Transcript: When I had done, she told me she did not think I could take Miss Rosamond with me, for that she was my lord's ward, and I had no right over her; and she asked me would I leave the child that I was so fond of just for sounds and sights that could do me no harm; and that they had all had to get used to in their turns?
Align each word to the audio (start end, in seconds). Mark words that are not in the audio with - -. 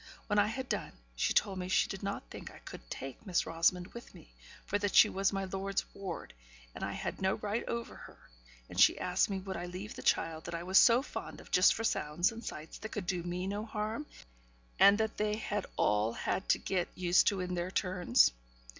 When 0.25 0.39
I 0.39 0.47
had 0.47 0.67
done, 0.67 0.93
she 1.15 1.31
told 1.31 1.59
me 1.59 1.69
she 1.69 1.87
did 1.87 2.01
not 2.01 2.27
think 2.31 2.49
I 2.49 2.57
could 2.57 2.89
take 2.89 3.23
Miss 3.23 3.45
Rosamond 3.45 3.93
with 3.93 4.15
me, 4.15 4.33
for 4.65 4.79
that 4.79 4.95
she 4.95 5.09
was 5.09 5.31
my 5.31 5.43
lord's 5.45 5.85
ward, 5.93 6.33
and 6.73 6.83
I 6.83 6.93
had 6.93 7.21
no 7.21 7.35
right 7.35 7.63
over 7.67 7.93
her; 7.95 8.17
and 8.67 8.79
she 8.81 8.97
asked 8.97 9.29
me 9.29 9.37
would 9.41 9.55
I 9.55 9.67
leave 9.67 9.95
the 9.95 10.01
child 10.01 10.45
that 10.45 10.55
I 10.55 10.63
was 10.63 10.79
so 10.79 11.03
fond 11.03 11.39
of 11.39 11.51
just 11.51 11.75
for 11.75 11.83
sounds 11.83 12.31
and 12.31 12.43
sights 12.43 12.79
that 12.79 12.89
could 12.91 13.05
do 13.05 13.21
me 13.21 13.45
no 13.45 13.63
harm; 13.63 14.07
and 14.79 14.97
that 14.97 15.17
they 15.17 15.35
had 15.35 15.67
all 15.77 16.13
had 16.13 16.49
to 16.49 16.57
get 16.57 16.87
used 16.95 17.27
to 17.27 17.39
in 17.39 17.53
their 17.53 17.69
turns? 17.69 18.31